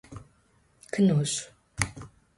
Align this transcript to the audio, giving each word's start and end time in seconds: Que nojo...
Que 0.91 0.99
nojo... 1.03 1.41